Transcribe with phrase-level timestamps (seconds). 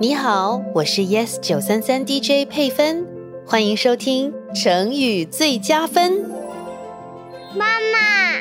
[0.00, 3.04] 你好，我是 Yes 九三三 DJ 佩芬，
[3.44, 6.24] 欢迎收听成语最佳分。
[7.56, 8.40] 妈妈，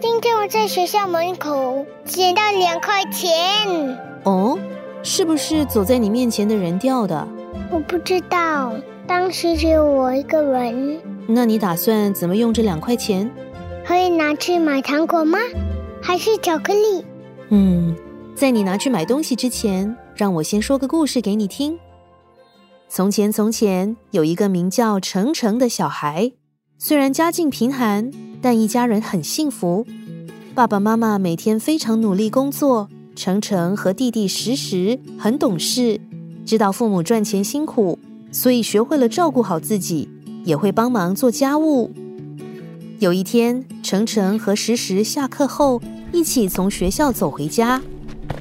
[0.00, 3.98] 今天我在学校门口捡到两块钱。
[4.22, 4.56] 哦，
[5.02, 7.26] 是不是走在你面前的人掉的？
[7.72, 8.72] 我不知道，
[9.04, 11.00] 当时只有我一个人。
[11.26, 13.28] 那你打算怎么用这两块钱？
[13.84, 15.40] 可以拿去买糖果吗？
[16.00, 17.04] 还是巧克力？
[17.48, 17.96] 嗯，
[18.36, 21.78] 在你拿去买东西之前，让我先说个故事给你听。
[22.88, 26.32] 从前，从前有一个名叫程程的小孩，
[26.78, 28.10] 虽然家境贫寒，
[28.42, 29.86] 但一家人很幸福。
[30.54, 35.98] 爸爸妈妈每天非常努力工作，程程和弟弟时时很懂事，
[36.44, 37.98] 知道父母赚钱辛苦，
[38.30, 40.06] 所以学会了照顾好自己，
[40.44, 41.90] 也会帮忙做家务。
[42.98, 45.80] 有一天，程程和时时下课后
[46.12, 47.80] 一起从学校走回家，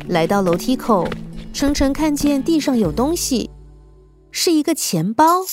[0.10, 1.08] 来到楼梯口，
[1.54, 3.50] 程程看见地上有东西，
[4.32, 5.44] 是一个钱包。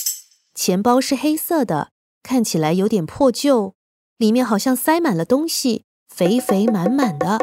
[0.55, 1.91] 钱包是黑色的，
[2.23, 3.75] 看起来有点破旧，
[4.17, 7.37] 里面好像塞满了东西，肥肥满满的。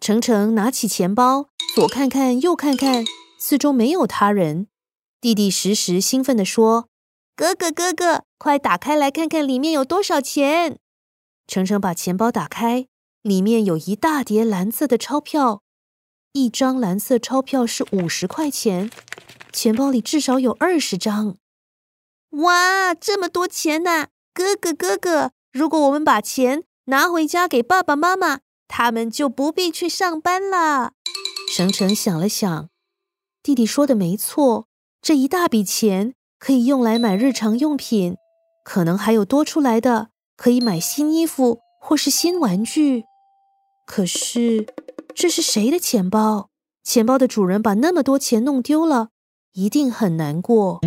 [0.00, 3.04] 程程拿起钱包，左看看，右看看，
[3.38, 4.66] 四周没有他人。
[5.20, 6.88] 弟弟时时兴奋地说
[7.36, 10.78] ：“哥哥，哥哥！”快打开来看看里面有多少钱！
[11.46, 12.86] 程程把钱包打开，
[13.22, 15.62] 里面有一大叠蓝色的钞票，
[16.32, 18.88] 一张蓝色钞票是五十块钱，
[19.52, 21.36] 钱包里至少有二十张。
[22.30, 24.06] 哇，这么多钱呐！
[24.32, 30.92] 哥哥哥哥，如果我们把钱拿回家给爸爸妈妈，他们就不必去上班了。
[31.52, 32.68] 程程想了想，
[33.42, 34.68] 弟弟说的没错，
[35.02, 38.16] 这一大笔钱可以用来买日常用品。
[38.62, 43.04] 可能还有多出来的，可以买新衣服或是新玩具。
[43.84, 44.68] 可是，
[45.20, 46.48] 这是谁的钱包？
[46.82, 49.10] 钱包的主人把那么多钱弄丢了，
[49.52, 50.80] 一定很难过。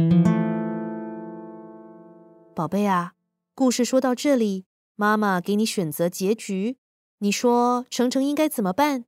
[2.56, 3.12] 宝贝啊，
[3.54, 4.66] 故事说到这里，
[4.96, 6.78] 妈妈给你选择结局，
[7.20, 9.06] 你说程程应该怎么办？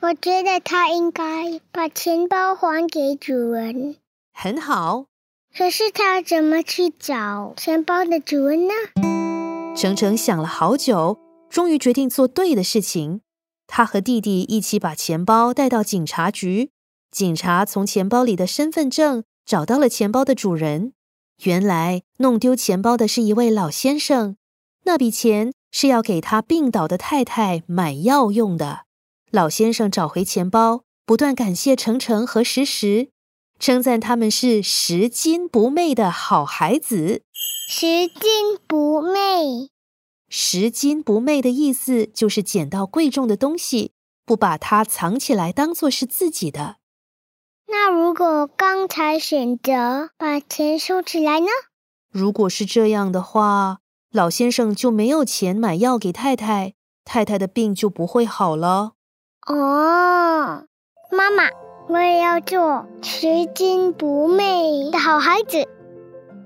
[0.00, 3.94] 我觉得他应该把钱包还给主人。
[4.32, 5.04] 很好。
[5.56, 8.74] 可是他怎么去找钱包的主人呢？
[9.76, 11.16] 程程想了好久，
[11.48, 13.20] 终于决定做对的事情。
[13.68, 16.70] 他和弟弟一起把钱包带到警察局。
[17.12, 20.92] 警察从钱包里的身份证找到了钱包的主人。
[21.44, 24.36] 原来弄丢钱包的是一位老先生，
[24.84, 28.80] 那笔钱是要给他病倒的太太买药用的。
[29.30, 33.10] 老先生找回钱包，不断感谢程程和时时。
[33.60, 37.22] 称赞他们是拾金不昧的好孩子。
[37.68, 39.68] 拾金不昧，
[40.28, 43.92] 拾金不昧的意思就是捡到贵重的东西，
[44.24, 46.76] 不把它藏起来，当做是自己的。
[47.66, 51.46] 那如果刚才选择把钱收起来呢？
[52.10, 53.78] 如果是这样的话，
[54.10, 56.74] 老先生就没有钱买药给太太，
[57.04, 58.92] 太太的病就不会好了。
[59.46, 60.66] 哦，
[61.10, 61.44] 妈妈。
[61.90, 65.66] 我也要做拾金不昧的好孩子，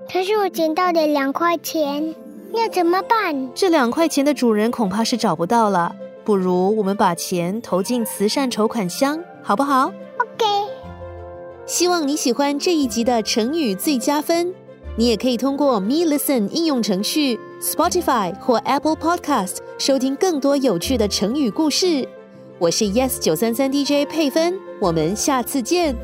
[0.08, 2.14] 可是我捡到的两块钱
[2.58, 3.50] 要怎么办？
[3.54, 10.44] 这两块钱的主人恐怕是找不到了，不如我们把钱投进慈善筹款箱，好不好？OK。
[11.66, 14.54] 希望你喜欢这一集的成语最佳分。
[14.96, 22.06] 你也可以通过 Me Listen 应用程序、Spotify 或 Apple Podcast 收听更多有趣的成语故事。
[22.58, 25.96] 我是 Yes 九三三 DJ 佩芬，我们下次见。